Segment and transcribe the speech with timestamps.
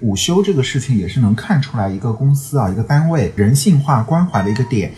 [0.00, 4.92] 午休这个事情也是能看出来一个公司啊，一个单位人性化关怀的一个点。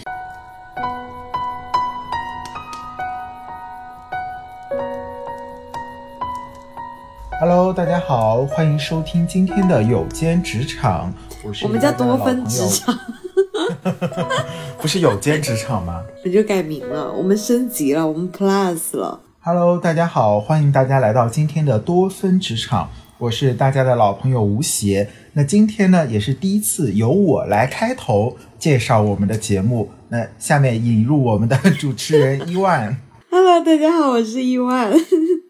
[7.41, 11.13] Hello，大家好，欢迎收听今天的有间职场。
[11.45, 12.99] 我是我们叫多分职场，
[14.83, 16.03] 不是有间职场吗？
[16.27, 19.21] 我就改名了，我们升级了，我们 Plus 了。
[19.39, 22.91] Hello，大家好，欢迎大家来到今天的多分职场。
[23.21, 25.09] 我是大家的老朋友吴邪。
[25.33, 29.91] 那今天呢，也是第一次由我来开头介绍我们的节目。
[30.09, 32.97] 那下面引入我们的主持人伊万。
[33.29, 34.93] Hello，大家好，我是伊万。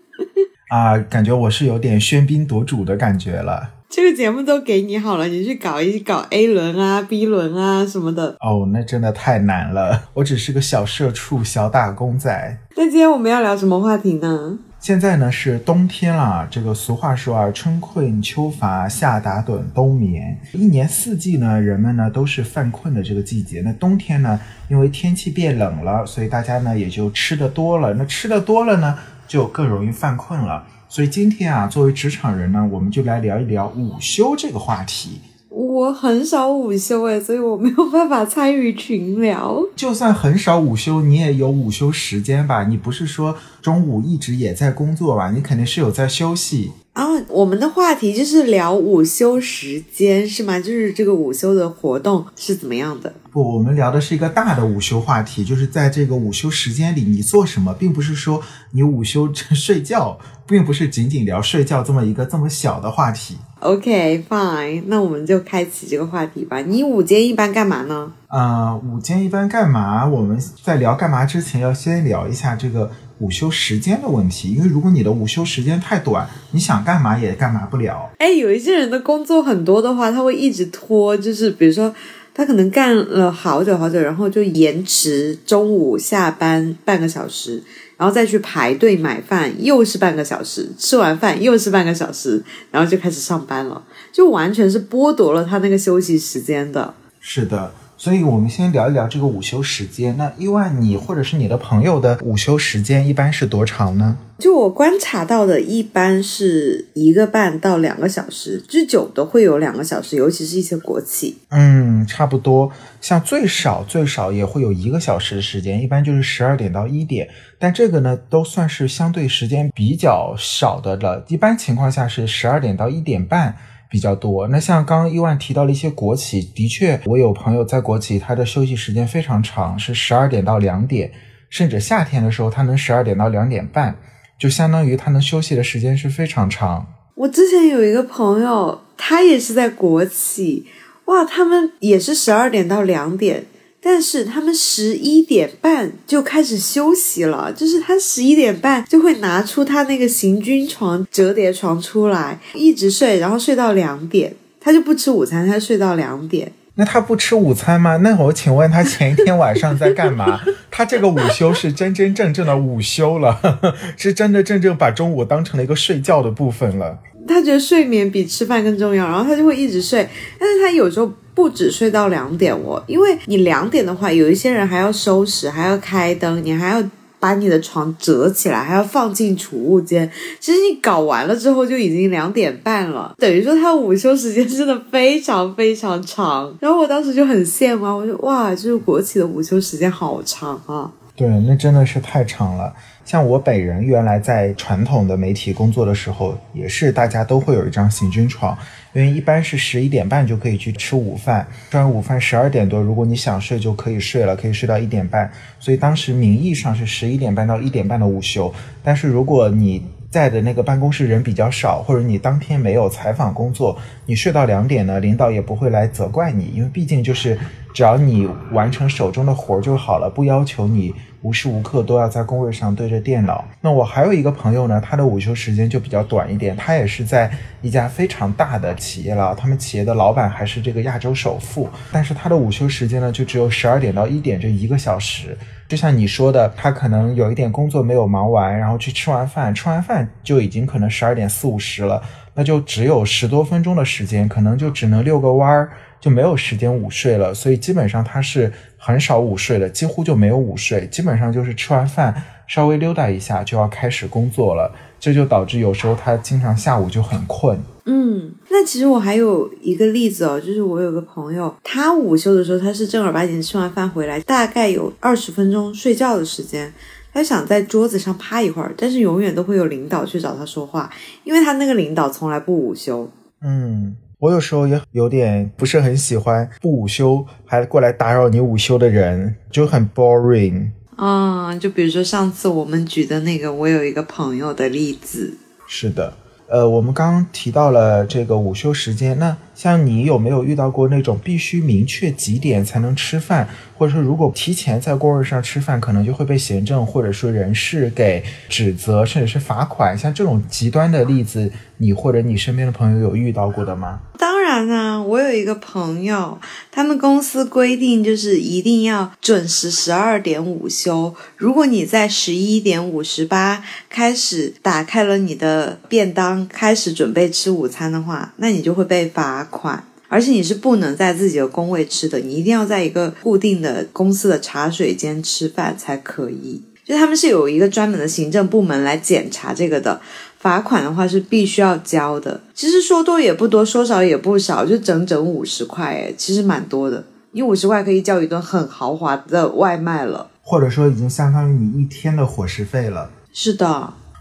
[0.73, 3.75] 啊，感觉我是有点喧宾夺主的感觉了。
[3.91, 8.35] 这个节目都给你好了，你去搞一搞 A 轮啊、B 轮啊什么的。
[8.41, 12.59] 哦，那真的太难了，我只是个小社畜、小打工仔。
[12.77, 14.59] 那今天我们要聊什么话题呢？
[14.81, 23.61] 现在呢是冬天了，这个俗话说啊，春困秋乏夏打盹冬眠，一年四季呢，人们呢都是犯困的这个季节。
[23.61, 27.93] 那冬天呢，因为天气变冷了，所以大家呢也就吃的多了。
[27.95, 30.65] 那吃的多了呢，就更容易犯困了。
[30.89, 35.21] 所以今天啊，作为职场人呢，我们就来聊一聊午休这个话题。
[35.59, 39.61] 我很少午休诶，所以我没有办法参与群聊。
[39.75, 42.63] 就算很少午休，你也有午休时间吧？
[42.63, 45.33] 你不是说中午一直也在工作吧？
[45.33, 46.71] 你肯定是有在休息。
[46.99, 50.59] 啊，我们的话题就是聊午休时间是吗？
[50.59, 53.15] 就是这个午休的活动是怎么样的？
[53.31, 63.37] 不，我们聊的是一个大的午休话题，就是在这个午休时间里你做什么，并不是说你午休 睡觉，并不是仅仅聊睡觉这么一个这么小的话题。
[63.61, 66.59] OK，fine，那我们就开启这个话题吧。
[66.63, 68.11] 你午间一般干嘛呢？
[68.27, 70.05] 啊，午间一般干嘛？
[70.05, 72.91] 我们在聊干嘛之前，要先聊一下这个。
[73.21, 78.11] 午休时间的问题，因为如果你的午休时间太短，你想干嘛也干嘛不了。
[78.19, 81.93] 哎，有一些人的工作很多的话，他会一直拖，就是比如说
[82.35, 87.63] 他可能干了好久好久，然后就延迟中午下班半个小时，
[87.97, 96.95] 然后再去排队买饭，又是半个小时，吃完饭又是半个小时，然后就开始上班了，就完全是剥夺了他那个休息时间的。
[97.21, 97.73] 是的。
[97.99, 100.17] 所以，我们先聊一聊这个午休时间。
[100.17, 104.17] 那意外，你或者是你的朋友的午休时间一般是多长呢？
[104.39, 111.39] 就我观察到的，一般是一个半到两个小时，最久的会有两个小时，尤其是一些国企。
[111.49, 112.71] 嗯，差不多。
[113.01, 117.29] 像最少最少也会有一个小时的时间，一般就是十二点到一点。
[117.59, 121.25] 但这个呢，都算是相对时间比较少的了。
[121.27, 123.57] 一般情况下是十二点到一点半。
[123.89, 124.47] 比较多。
[124.49, 131.11] 那像刚刚伊万提到了一些国企，的确，我有朋友在国企，他的休息时间非常长，是十二点到两点，
[131.49, 133.97] 甚至夏天的时候，他能十二点到两点半，
[134.39, 136.87] 就相当于他能休息的时间是非常长。
[137.15, 140.67] 我之前有一个朋友，他也是在国企，
[141.07, 143.45] 哇，他们也是十二点到两点。
[143.81, 156.53] 但是他们十一点半就开始休息了，就是他十一点半就会拿出他那个行军床、折叠床出来，一直睡，然后睡到两点，他就不吃午餐，他睡到两点。
[156.79, 157.97] 那他不吃午餐吗？
[157.99, 160.41] 那我请问他前一天晚上在干嘛？
[160.71, 163.39] 他这个午休是真真正正的午休了，
[163.99, 166.99] 是真的正正把中午当成了一个睡觉的部分了。
[167.27, 170.09] 他觉得睡眠比吃饭更重要，然后他就会一直睡，
[170.39, 171.13] 但是他有时候。
[171.39, 176.83] 不止睡到两点哦，因为你两点的话，有一些人还要收拾，还要开灯，你还要
[177.21, 180.11] 把你的床折起来，还要放进储物间。
[180.41, 186.55] 其实你搞完了之后，就已经两点半了，等于说他午休时间真的非常非常长。
[186.61, 190.91] 然后我当时就很羡慕，我说哇，就是国企的午休时间好长啊。
[191.19, 192.73] 对，那真的是太长了。
[193.05, 198.57] 像我本人原来在传统的媒体工作的时候，也是大家都会有一张行军床，
[198.93, 205.29] 因为一般是十一点半就可以去吃午饭，吃完午饭十二点多，如果你想睡就可以睡了，可以睡到一点半。
[205.59, 213.77] 所以当时名义上是十一点半到一点半的午休，但是如果你在的那个办公室人比较少，或者你当天没有采访工作，
[214.07, 217.37] 你睡到两点呢，领导也不会来责怪你，因为毕竟就是
[217.79, 220.93] 只要你完成手中的活儿就好了，不要求你。
[221.23, 223.45] 无时无刻都要在工位上对着电脑。
[223.61, 226.57] 那我还有一个朋友呢，他的午休时间就比较短一点。
[226.57, 227.31] 他也是在
[227.63, 231.71] 一家非常大的企业了，他们企业的老板还是这个亚洲首富。
[231.93, 235.39] 但是他的午休时间呢，就只有十二点到一点这一个小时。
[235.69, 242.03] 就像你说的，他可能有一点工作没有忙完，然后去吃完饭，吃完饭就已经可能十二点四五十了，
[242.35, 245.71] 那就只有十多分钟的时间，可能就只能遛个弯儿。
[246.01, 252.15] 就没有时间午睡了，所以基本上他是很少午睡的，几乎就没有午睡，基本上就是吃完饭
[252.47, 257.59] 稍微溜达一下就要开始工作了，这就导致有时候他经常下午就很困。
[257.91, 266.71] 嗯，那其实我还有一个例子哦，就是我有个朋友，他午休的时候他是正儿八经吃完饭回来，大概有二十分钟睡觉的时间，
[267.13, 270.91] 他想在桌子上趴一会儿，但是永远都会有领导去找他说话，
[271.25, 273.11] 因为他那个领导从来不午休。
[273.41, 280.71] 嗯，我有时候也有点不是很喜欢不午休还过来打扰你午休的人，就很 boring。
[280.97, 285.39] 嗯，就比如说上次我们举的那个我有一个朋友的例子。
[285.69, 286.13] 是的。
[286.51, 293.47] 呃，我们刚刚提到了这个午休时间，那像你有没有遇到过那种必须明确几点才能吃饭，
[293.77, 299.97] 或者说如果提前在工位上吃饭，可能就会被行政或者说人事给指责，甚至是罚款？
[299.97, 304.01] 像这种极端的例子，你或者你身边的朋友有遇到过的吗？
[304.19, 306.39] 当然啊，我有一个朋友，
[306.73, 311.15] 他们公司规定就是一定要准时十二点午休。
[311.37, 326.63] 如果你在十一点五十八开始打开了你的便当，开始准备吃午餐的话，那你就会被罚款，而且你是不能在自己的工位吃的，你一定要在一个固定的公司的茶水间吃饭才可以。
[326.87, 330.01] 就他们是有一个专门的行政部门来检查这个的。
[330.39, 337.05] 罚款的话是必须要交的，其实说多也不多，说少也不少，就整整五十块，哎，其实蛮多的。
[337.33, 343.11] 你五十块可以叫一顿很豪华的外卖了，或者说已经相当于你一天的伙食费了。
[343.33, 343.67] 是的，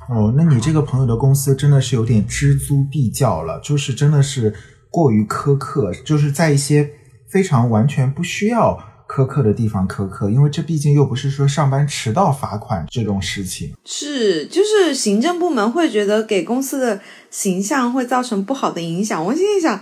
[0.10, 4.54] 哦，那你这个朋友的公司真的是有点知租必较了，就是真的是
[4.90, 6.90] 过于苛刻，就是在一些
[7.30, 8.78] 非常完全不需要。
[9.18, 13.74] 苛刻的地方苛刻，因为这毕竟又不是说上班迟到罚款这种事情。
[13.84, 19.26] 是，就是行政部门会觉得给公司的形象会造成不好的影响。
[19.26, 19.82] 我心里想，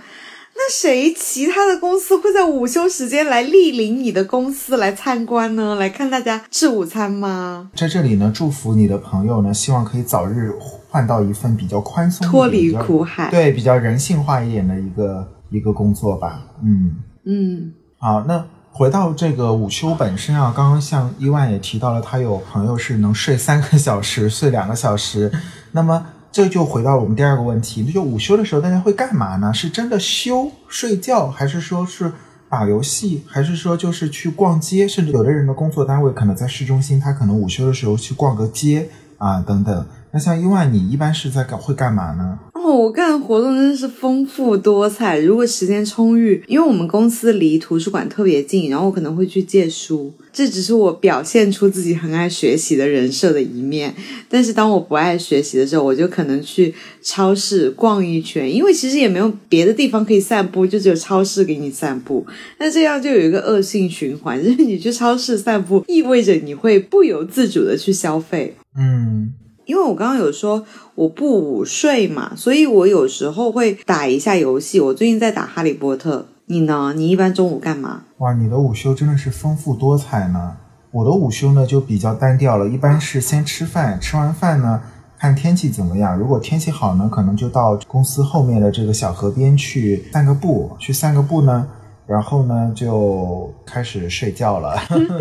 [0.54, 5.74] 那谁其他的公司会在午休时间来莅临你的公司来参观呢？
[5.74, 7.70] 来看大家吃午餐吗？
[7.74, 10.50] 在这里呢，祝福你的朋友呢，希望可以早日
[10.88, 16.42] 换到一份比较宽松、脱离苦海，对比较人性化一点的一个一个工作吧。
[16.64, 16.96] 嗯
[17.26, 18.42] 嗯，好，那。
[18.76, 25.32] 回到这个午休本身啊，刚刚像伊万也提到了，他有朋友是能睡三个小时，睡两个小时。
[25.72, 29.50] 那么这就回到我们第二个问题，那就午休的时候大家会干嘛呢？
[29.54, 32.12] 是真的休睡觉，还是说是
[32.50, 34.86] 打游戏，还是说就是去逛街？
[34.86, 39.86] 甚至有的人的工作单位可能在市中心，他可能午休的时候去逛个街啊等等。
[40.16, 42.38] 那像伊万，你一般是在干会干嘛呢？
[42.54, 45.18] 哦我干的活动真的是丰富多彩。
[45.18, 50.10] 如果时间充裕，因为我们公司离图书馆特别近，然后我可能会去借书。
[50.32, 53.94] 这只是我表现出自己很爱学习的人设的一面。
[54.26, 62.26] 但是当我不爱学习的时候，我就可能去超市逛一圈，因为其实也没有别的地方可以散步，就只有超市给你散步。
[62.58, 68.56] 那这样就有一个恶性循环，就是你去超市散步，意味着你会不由自主的去消费。
[68.78, 69.34] 嗯。
[69.66, 70.64] 因为我刚刚有说
[70.94, 74.78] 我不午睡嘛，所以我有时候会打一下游戏。
[74.78, 76.94] 我最近在打《哈利波特》，你呢？
[76.94, 78.04] 你一般中午干嘛？
[78.18, 80.56] 哇，你的午休真的是丰富多彩呢。
[80.92, 84.80] 我的午休呢就比较单调了，一般是先吃饭，吃完饭呢
[85.18, 86.16] 看天气怎么样。
[86.16, 90.70] 如果天气好呢，可能就到公司后面的这个小河边去散个步。
[90.78, 91.66] 去散个步呢。
[92.06, 94.80] 然后呢，就开始睡觉了。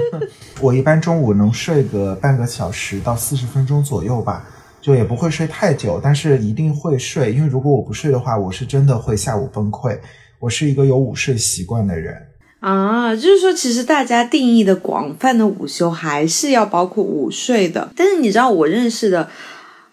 [0.62, 4.46] 我一般中午能睡个半个小时到四十分钟左右吧，
[4.82, 7.34] 就也不会睡太久，但是一定会睡。
[7.34, 9.98] 因为如果我不睡的话，我是真的会下午崩溃。
[10.40, 12.16] 我是一个有午睡习惯的人
[12.60, 17.90] 啊，就是说，其实大家定义的广泛的午休还是要包括午睡的。
[17.96, 19.28] 但是你知道，我认识的。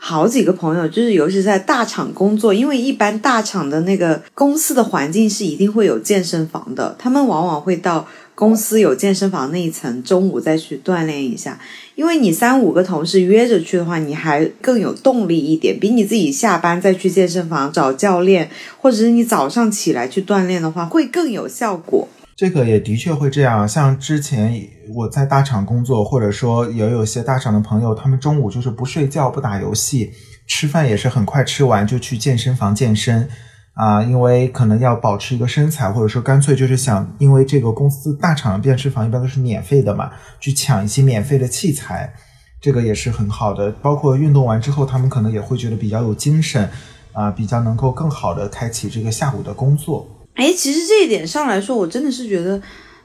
[0.05, 8.05] 好几个朋友，就是尤其在大厂工作，因为一般大厂的那个公司的环境是一定会有健身房的，他们往往会到
[8.35, 11.57] 公司有健身房那一层，中午再去锻炼一下。
[11.95, 22.09] 因为你三五个同事约着去的话，你还更有动力一点，比你自己下班再去健身房找教练，或者是你早上起来去锻炼的话，会更有效果。
[22.35, 24.53] 这个也的确会这样，像之前
[24.95, 30.11] 我在大厂工作，或者说也有些大厂的朋友，他们中午就是不睡觉、不打游戏，
[30.47, 33.29] 吃饭也是很快吃完就去健身房健身
[33.75, 40.11] 啊，因为可能要保持一个身材，或者说干脆就是想，因为这个公司大厂的健身房一般都是免费的嘛，
[40.41, 42.13] 去抢一些免费的器材，
[42.61, 43.71] 这个也是很好的。
[43.71, 46.69] 包括运动完之后，他们可能也会觉得比较有精神
[47.13, 50.09] 啊，比较能够更好的开启这个下午的工作。
[50.35, 52.61] 哎，其实这一点上来说，我真的是觉得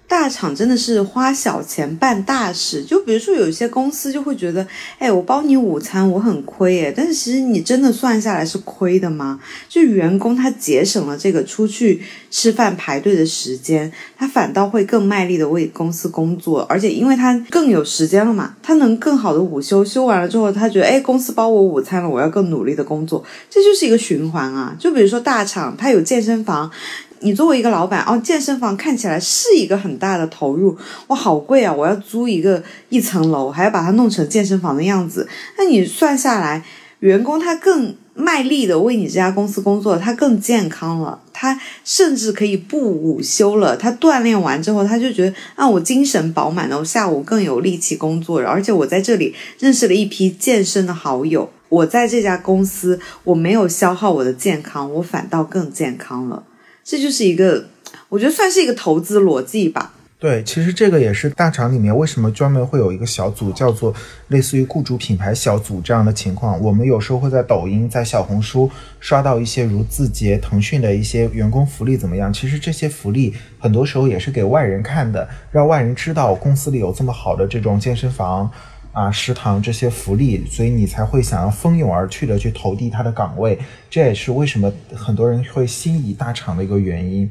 [0.08, 4.66] 大厂真的是花小钱办大事，就比如说有些公司就会觉得，
[4.98, 9.42] 哎，我包你午餐我很亏哎，但是其实你真的算下来是亏的吗？
[9.68, 24.74] 就员工他节省了这个出去吃饭排队的时间，他反倒会更卖力的为公司工作，而且因为他更有时间了嘛，他能更好的午休，休完了之后他觉得，哎，公司包我午餐了，我要更努力的工作，这就是一个循环啊。
[24.80, 26.72] 就比如说大厂，他有健身房。
[27.22, 31.74] 你作为一个老板哦，健身房看起来是一个很大的投入，哇，好贵啊！
[31.74, 35.28] 我要租一个一层楼，还要把它弄成健身房的样子。
[35.58, 36.64] 那你算下来，
[37.00, 43.78] 员工他更卖力的为你这家公司工作，他更健康了，他甚至可以不午休了。
[43.78, 51.50] 他锻炼完之后，他就觉得啊，我精神饱满了，我下午更有力气工作，而且我在这里认识了一批健身的好友。
[51.70, 56.44] 我在这家公司，我没有消耗我的健康，我反倒更健康了。
[56.90, 57.66] 这就是一个，
[58.08, 59.92] 我觉得算是一个投资逻辑吧。
[60.18, 63.94] 对，其实这个也是大厂里面为什么专门会有一个小组，叫做
[64.30, 66.58] 类似于雇主品牌小组这样的情况。
[66.64, 72.32] 我们有时候会在抖音、在小红书刷到一些如字节、腾讯的一些员工福利怎么样？
[72.32, 78.50] 其实这些福利很多时候也是给外人看的，让外人知道公司里有这么好的这种健身房。
[78.98, 83.60] 啊，食堂这些福利，所以你才会想要蜂拥而去的去投递他的岗位，
[83.92, 87.30] 这也是为什么很多人会心仪大厂的一个原因。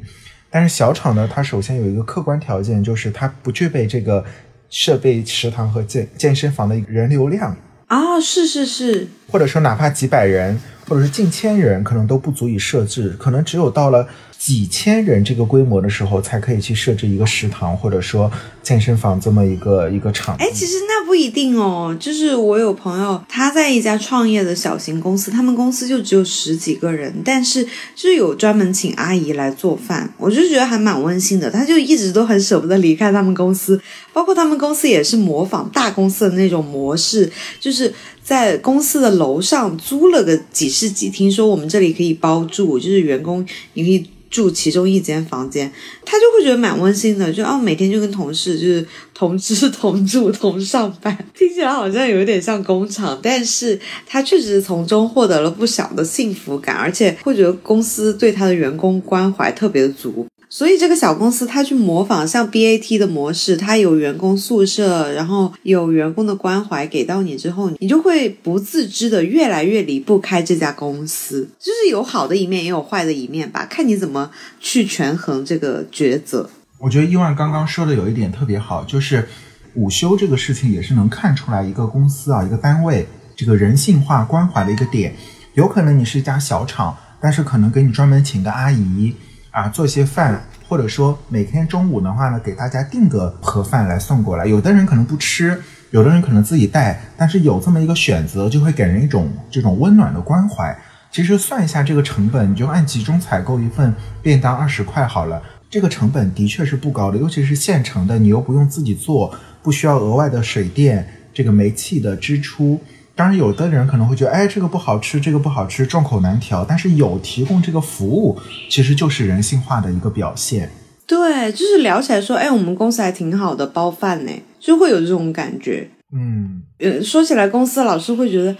[0.49, 4.23] 但是小厂呢，它首先有一个客观条件，就是它不具备这个
[4.69, 7.53] 设备、食堂和健健身房的人流量
[7.87, 10.57] 啊，是是是，或者说哪怕几百人，
[10.87, 14.07] 或者是近千人，可能都不足以设置，可能只有到了。
[14.39, 20.35] 几千人这个规模的时候，才可以去设置一个食堂，或者说健身房这么一个一个场。
[20.37, 21.97] 哎，其实那不一定哦。
[21.99, 27.63] 就是我有朋友，他在一家创业的小型公司，他们公司就只有十几个人，但是
[27.95, 31.49] 就是有专门请阿姨来做饭，我就觉得还蛮温馨的。
[31.49, 33.81] 他就一直都很舍不得离开他们公司，
[34.13, 37.29] 包括他们公司也是模仿大公司的那种模式，
[37.59, 37.91] 就是
[38.27, 44.05] 在公司的楼上租了个几室几厅，说我们这里可以包住，就是员工你可以。
[44.29, 45.71] 住其中一间房间，
[46.03, 60.27] 他就会觉得蛮温馨的，就哦，每天就跟同事就是同吃同住同上班，听起来好像有点像工厂，但是他确实从中获得了不小的幸福感，而且会觉得公司对他的员工关怀特别足。
[60.49, 71.49] 所以这个小公司，它去模仿像 BAT 的模式，它有员工宿舍，然后有员工的关怀给到你之后，你就会不自知的越来越离不开这家公司。
[71.59, 76.49] 就是有好的一面，也有坏的一面吧，看你怎么去权衡这个抉择。
[76.79, 79.27] 我觉得伊万刚刚说的有一点特别好，就是
[79.73, 85.13] 午休这个事情也是能看出来一个公司啊，一个单位这个人性化关怀的一个点。
[85.55, 89.13] 有可能你是一家小厂，但是可能给你专门请个阿姨。
[89.57, 94.45] 啊，做些饭，或者说每天中午的话呢，给大家订个盒饭来送过来。
[94.45, 95.59] 有的人可能不吃，
[95.89, 100.77] 有的人可能自己带，但是有这么一个选择，就会给人一种这种温暖的关怀。
[101.09, 112.79] 其实算一下这个成本，你就按集中采购一份便当二十块好了，这个成本的确是不高的，尤其是现成的，你又不用自己做，不需要额外的水电、这个煤气的支出。
[113.17, 116.63] 当然，有的人可能会觉得，哎，这个不好吃，这个不好吃，众口难调。
[116.63, 120.69] 但是有提供这个服务，其实就是人性化的一个表现。
[121.07, 125.89] 对，就是聊起来说，哎，我们公司还挺好的，包饭呢，就会有这种感觉。
[126.13, 128.55] 嗯，呃，说起来，公司老是会觉得，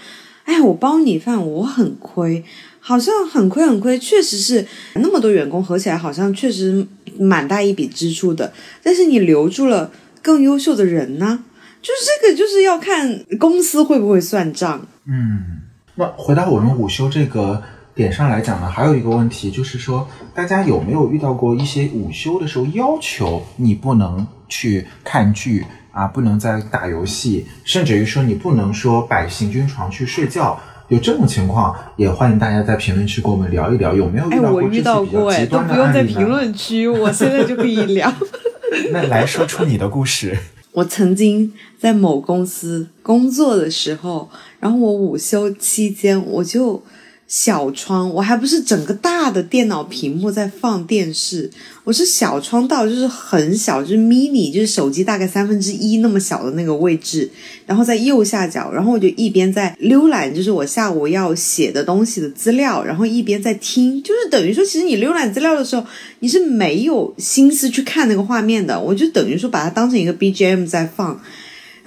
[0.45, 2.43] 哎，我包你饭，我很亏，
[2.79, 3.99] 好像很亏很亏。
[3.99, 6.83] 确实是那么多员工合起来，好像确实
[7.19, 8.51] 蛮大一笔支出的。
[8.81, 9.91] 但是你留住了
[10.23, 11.43] 更优秀的人呢？
[11.81, 14.85] 就是这个，就是要看公司会不会算账。
[15.05, 15.61] 嗯，
[15.95, 17.61] 那回到我们午休这个
[17.95, 38.13] 点上来讲呢，还有一个问题就是说，大家有没有遇到过一些午休的时候要求你不能去看剧啊，不能在打游戏，甚至于说你不能说摆行军床去睡觉，有这种情况，也欢迎大家在评论区跟我们聊一聊，有没有遇到过这些比较极端的都不用在评论区，我现在就可以聊。
[38.91, 40.37] 那来说出你的故事。
[40.77, 44.29] 我曾经在某公司工作的时候，
[44.59, 46.83] 然后我午休期间我就。
[47.27, 51.51] 小窗，我还不是整个大的电脑屏幕在放电视，
[51.83, 57.29] 我是小窗到就是很小，就是 mini，就是手机大概三分之一那么小的那个位置，
[57.65, 65.85] 然后在右下角，然后我就一边在浏览，就是我下午要写的东西的资料，然后一边在听，就是等于说，其实你浏览资料的时候，
[66.19, 71.21] 你是没有心思去看那个画面的，我就等于说把它当成一个 BGM 在放。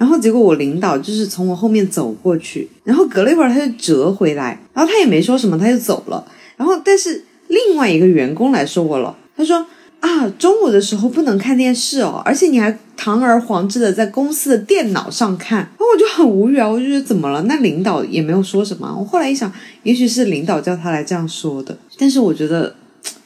[0.01, 6.25] 然后结果我领导就是从我后面走过去，然后隔了一会儿他就折回来，然后他也没说什么，他就走了。
[6.57, 9.63] 然后但是另外一个员工来说我了，他说
[10.01, 17.43] ：“啊，中午的时候不能看电视哦，而且你还堂而皇之的在公司的电脑上看，然后我就很无语啊，我就觉得怎么了？
[17.43, 18.91] 那领导也没有说什么。
[18.99, 19.53] 我后来一想，
[19.83, 21.77] 也许是领导叫他来这样说的。
[21.99, 22.75] 但是我觉得，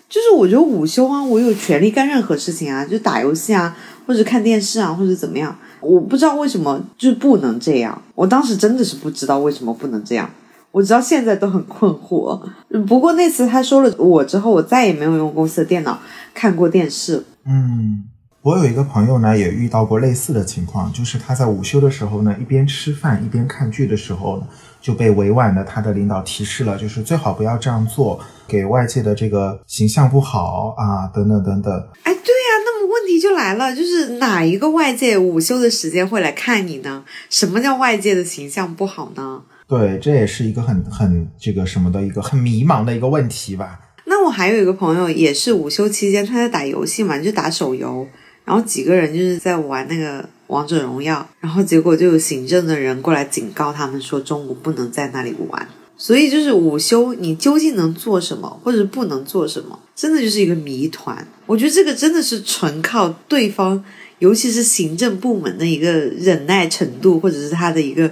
[0.10, 5.58] 就是我觉得午休啊，我有权利干任何事情啊，就打游戏啊，或者看电视啊，或者怎么样。
[5.86, 10.30] 我不知道为什么就不能这样，我当时真的是不知道为什么不能这样。
[10.72, 12.38] 我直到现在都很困惑。
[12.86, 16.00] 不过那次他说了我之后，我再也没有用公司的电脑
[16.34, 17.24] 看过电视。
[17.46, 18.04] 嗯，
[18.42, 24.48] 我有一个朋友呢，也遇到过类似的情况，就是他在午休的时候呢，一边吃饭一边看剧的时候呢，
[24.82, 31.74] 就被委婉的他的领导提示了，就是最好不要这样做，给外界的这个形象不好啊，等等等等。
[32.04, 37.04] 哎，对呀，那么问题就来了，就是哪一个外界午休的时间会来看你呢？
[37.30, 39.44] 什么叫外界的形象不好呢？
[39.68, 43.80] 对，这也是一个很很这个什么的一个很迷茫的一个问题吧。
[44.06, 48.08] 那我还有一个朋友，也是午休期间他在打游戏嘛，就打手游，
[48.46, 55.68] 然后几个人就是在玩那个王者荣耀，然后结果就有行政的人过来警告他们说中午不能在那里玩。
[55.98, 61.28] 所以就是午休，你究竟能做什么，或者不能做什么，真的就是一个谜团。
[61.46, 63.84] 我觉得这个真的是纯靠对方，
[64.20, 68.12] 尤其是行政部门的一个忍耐程度，或者是他的一个。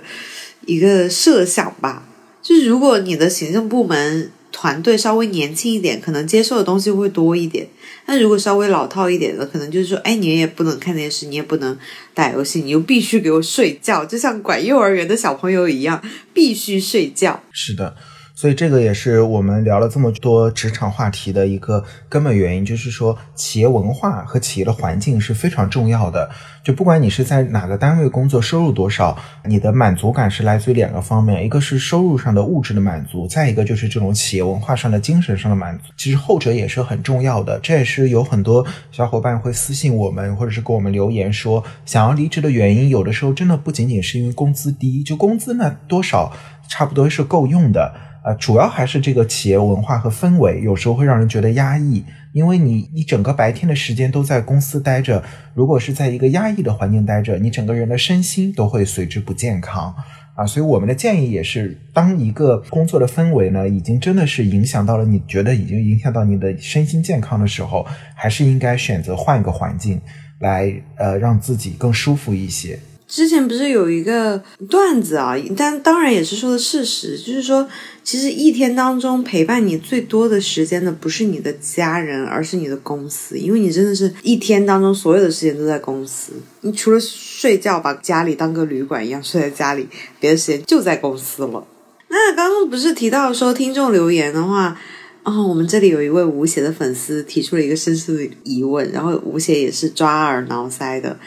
[0.65, 2.07] 一个设想吧，
[2.41, 7.65] 就是如果你的行政部门团队稍微年轻一点，可能接受的东西会多一点；
[8.05, 11.77] 那如果稍微老套一点的，可能就是说，哎，你也不能看电视，你也不能
[12.13, 16.01] 打游戏，你又必须给我睡觉，就像管幼儿园的小朋友一样，
[16.33, 17.43] 必须睡觉。
[17.51, 17.97] 是的。
[18.43, 26.29] 所以这个也是我们聊了这么多职场话题的一个根本原因，就是说企业文化和企业的环境是非常重要的。
[26.61, 35.85] 就不管你是在哪个单位工作，收入多少，你的满足感是来自于两个方面，一个是收入上的物质的满足，再一个就是这种企业文化上的精神上的满足。
[35.95, 37.57] 其实后者也是很重要的。
[37.63, 46.33] 这也是有很多小伙伴会私信我们，或者是给我们留言说，想要离职的原因，有的时候真的不仅仅是因为工资低，就工资呢多少
[46.67, 47.95] 差不多是够用的。
[48.23, 55.21] 呃，主要还是这个企业文化和氛围，有时候会让人觉得压抑，因为你一整个白天的时间都在公司待着，
[55.53, 59.93] 如果是在一个压抑的环境待着，你整个人的身心都会随之不健康
[60.35, 60.45] 啊。
[60.45, 69.99] 所以我们的建议也是，当一个工作的氛围呢，已经真的是影响到了你觉得已经影响到你的身心健康的时候，还是应该选择换一个环境，
[70.39, 72.79] 来呃让自己更舒服一些。
[73.13, 77.69] 之前不是有一个段子啊，但当然也是说的事实，就是说，
[78.03, 89.87] 其实一天当中陪伴你最多的时间的不是你的家人，而是你的公司，因为你真的是一天当中所有的时间都在公司，你除了睡觉，把家里当个旅馆一样睡在家里，
[90.19, 91.67] 别的时间就在公司了。
[92.07, 94.75] 那刚刚不是提到说听众留言的话，
[95.21, 101.19] 哦，我们这里有一位吴邪的粉丝提出了一个深思的疑问，然后吴邪也是抓耳挠腮的。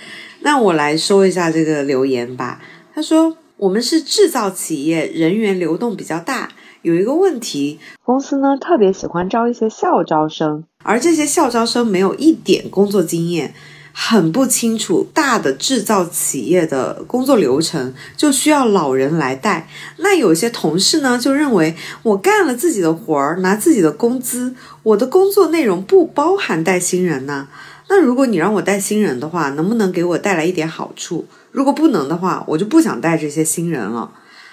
[0.47, 2.61] 那我来说一下这个留言吧。
[2.95, 6.51] 他说：“我们是制造企业，人员流动比较大。
[6.83, 13.55] 有一个问题，公司呢特别喜欢招一些校招生，而这些校招生没有一点工作经验，
[13.93, 19.69] 很不清楚大的制造企业的工作流程，就需要老人来带。
[19.97, 24.55] 那有些同事呢就认为，我干了自己的活儿，拿自己的工资，
[24.85, 27.49] 我的工作内容不包含带新人呢。”
[27.89, 31.27] 那如果你让我带新人的话，能不能给我带来一点好处？
[31.53, 34.13] 如果不能的话，我就不想带这些新人了。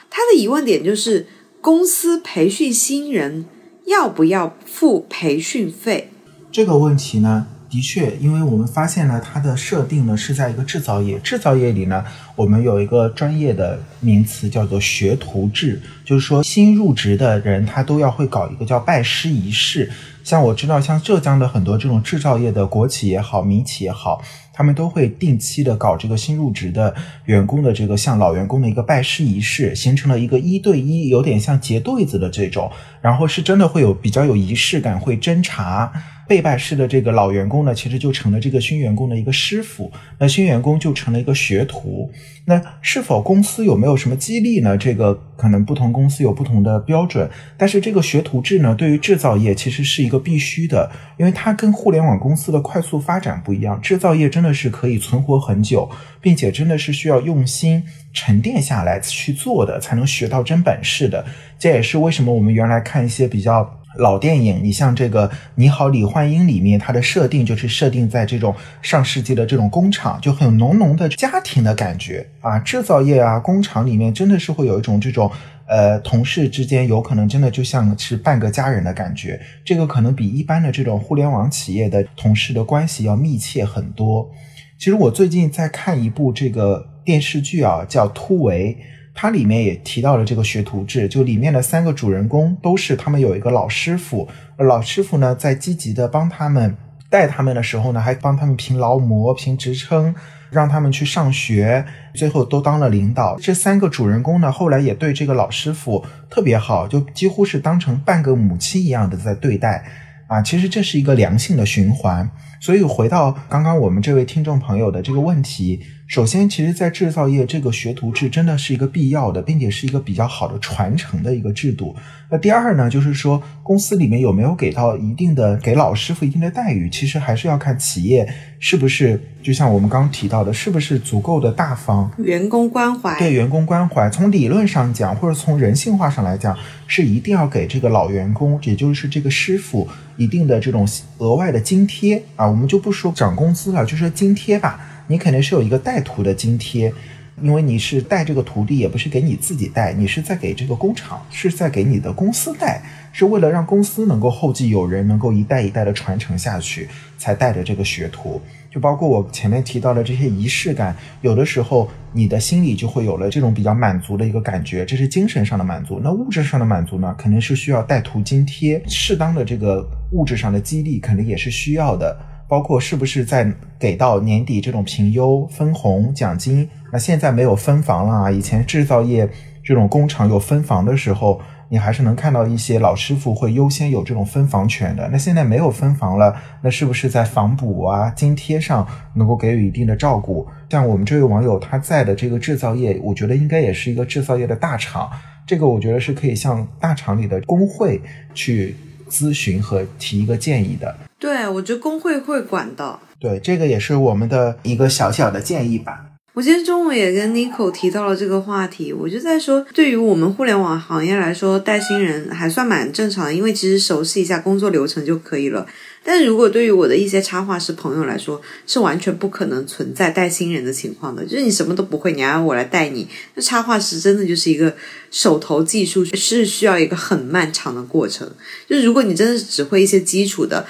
[0.09, 1.25] 他的疑问点就是，
[1.59, 3.45] 公司培训新人
[3.85, 6.11] 要不要付培训费？
[6.51, 7.47] 这个问题呢？
[7.73, 12.05] 的确，因为我们发现呢，它的设定呢是在一个制造业，制造业里呢，
[12.35, 19.89] 我们有一个专业的名词叫做学徒制，就是说新入职的人他都要会搞一个叫拜师仪式。
[20.23, 24.21] 像我知道，像浙江的很多这种制造业的国企也好，民企也好，
[24.53, 26.93] 他们都会定期的搞这个新入职的
[27.25, 35.91] 员工的这个像老员工的一个拜师仪式，形成了一个一对一，有点像结对子的这种，然后是真的会有比较有仪式感，会侦查。
[36.27, 42.09] 被拜师的这个老员工呢，其实就成了这个新员工的一个师傅，那新员工就成了一个学徒。
[42.45, 44.77] 那是否公司有没有什么激励呢？
[44.77, 47.29] 这个可能不同公司有不同的标准。
[47.57, 53.79] 但是这个学徒制呢，对于制造业其实是一个必须的，因为它跟互联网公司的快速发展不一样。
[53.81, 55.89] 制造业真的是可以存活很久，
[56.21, 61.25] 并且真的是需要用心沉淀下来去做的，才能学到真本事的。
[61.57, 63.79] 这也是为什么我们原来看一些比较。
[63.97, 72.59] 老电影，你像这个《你好，李焕英》里面，它的设定就是设定在这种上世纪的这种工厂，就很浓浓的家庭的感觉啊。
[72.59, 75.31] 制造业啊，工厂里面真的是会有一种这种。
[75.65, 84.29] 呃，同事之间有可能真的就像是半个家人的感觉，这个可能比一般的这种互联网企业的同事的关系要密切很多。
[84.77, 88.75] 其实我最近在看一部这个电视剧啊，叫《突围》，
[89.13, 96.75] 它里面也提到了这个学徒制，就里面的三个主人公都是他们有一个老师傅，老师傅呢在积极的帮他们
[97.09, 100.13] 带他们的时候呢，还帮他们评劳模、评职称。
[100.53, 103.35] 让他们去上学，最后都当了领导。
[103.39, 109.83] 这三个主人公呢，后来也对这个老师傅特别好，就几乎是当成半个母亲一样的在对待。
[110.27, 112.29] 啊，其实这是一个良性的循环。
[112.63, 115.81] 所以回到刚刚我们这位听众朋友的这个问题。
[116.07, 121.93] 首先，其实，在制造业，这个学徒制真的是一个必要的，并且是一个比较好的传承的一个制度。
[122.29, 133.17] 那第二呢，就是说，公司里面有没有给到一定的给老师傅一定的待遇，其实还是要看企业是不是，就像我们刚刚提到的，是不是足够的大方，员工关怀。
[133.17, 142.52] 对员工关怀，从理论上讲，或者从人性化上来讲，是一定要给这个老员工，也就是这个师傅一定的这种额外的津贴啊。
[142.53, 144.79] 我们就不说涨工资了，就说津贴吧。
[145.07, 146.93] 你肯定是有一个带徒的津贴，
[147.41, 152.79] 因为你是带这个徒弟，也不是给你自己带，你是在给这个工厂，是在给你的公司带，
[153.11, 156.87] 是为了让公司能够后继有人，能够一代一代的传承下去，
[157.17, 158.39] 才带着这个学徒。
[158.69, 165.99] 就包括我前面提到的这些仪式感，有的时候你的心里就会有了这种比较满足的一个感觉，这是精神上的满足。
[166.03, 172.17] 那物质上的满足呢，肯定是需要带徒津贴，适当的这个物质上的激励，肯定也是需要的。
[172.53, 176.69] 包括是不是在给到年底这种评优分红奖金？
[176.91, 178.29] 那现在没有分房了啊！
[178.29, 179.27] 以前制造业
[179.63, 185.09] 这种工厂有分房的时候，你还是能看到一些老师傅会优先有这种分房权的。
[185.11, 190.47] 那现在没有分房了，那是不是在房补啊、津贴上能够给予一定的照顾？
[190.69, 195.09] 像我们这位网友他在的这个制造业，我觉得应该也是一个制造业的大厂，
[195.47, 197.99] 这个我觉得是可以向大厂里的工会
[198.35, 198.75] 去
[199.13, 200.95] 咨询和提一个建议的。
[201.19, 202.99] 对，我觉得工会会管的。
[203.19, 206.05] 对，这个也是我们的一个小小的建议吧。
[206.33, 215.67] 我今天中午也跟 Nico 提到了这个话题，我就在说，对于我们互联网行业来说，带新人还算蛮正常的，因为其实熟悉一下工作流程就可以了。
[216.03, 221.23] 但如果对于我的一些插画师朋友来说，是完全不可能存在带新人的情况的。
[221.23, 224.75] 就是你什么都不会，你还要我来带你，那插画师真的就是一个
[225.09, 228.29] 手头技术是需要一个很漫长的过程。
[228.69, 230.65] 就如果你真的只会一些基础的。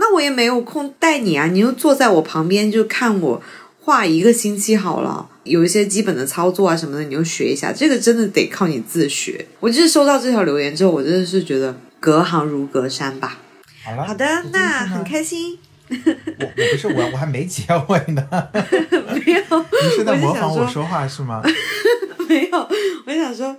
[0.00, 3.42] 那我也没有空带你啊，你就坐在我旁边就看我
[3.80, 7.72] 画一个星期好了，有一些基本的操作啊什么的，你就学一下。
[7.72, 9.44] 这个真的得靠你自学。
[9.58, 13.38] 我就是收到这条留言之后，我真的是觉得隔行如隔山吧。
[13.88, 15.58] 好了，好的，那很开心。
[15.88, 15.96] 我
[16.40, 18.28] 我不是我我还没结尾呢。
[18.92, 21.42] 没有，你是在模仿我说话是吗？
[22.28, 22.68] 没有，
[23.06, 23.56] 我想说。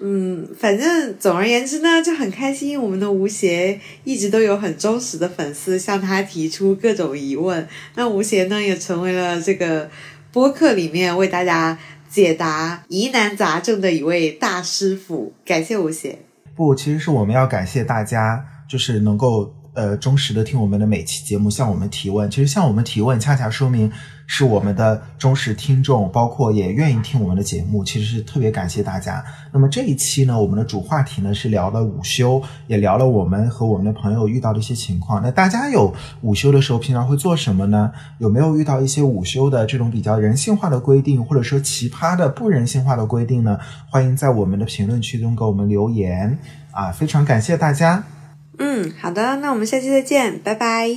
[0.00, 2.80] 嗯，反正总而言之呢，就很开心。
[2.80, 9.88] 我们的吴邪一直都有很忠实的粉丝向他提出各种疑问，那吴邪呢也成为了这个
[10.32, 15.32] 播客里面为大家解答疑难杂症的一位大师傅。
[15.44, 16.18] 感谢吴邪。
[16.56, 19.54] 不，其实是我们要感谢大家，就是能够。
[19.74, 22.28] 呃，忠实的听我们的每期节目，向我们提问。
[22.30, 23.90] 其实向我们提问，恰恰说明
[24.26, 27.84] 是我们的忠实听众，包括也愿意听我们的节目。
[27.84, 29.24] 其实是特别感谢大家。
[29.52, 35.22] 那么这一期呢，我们的主话题呢是聊了午休，也聊了我们和我们的朋友遇到的一些情况。
[35.22, 37.92] 那大家有午休的时候，平常会做什么呢？
[38.18, 43.58] 有没有遇到一些午休的这种比较人性化的规定，或者说奇葩的不人性化的规定呢？
[43.88, 46.36] 欢迎在我们的评论区中给我们留言
[46.72, 46.90] 啊！
[46.90, 48.17] 非常感谢大家。
[48.58, 50.88] 嗯，好的，那我们下期再见，拜拜。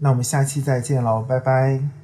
[0.00, 1.95] 那我们下期再见喽，拜拜。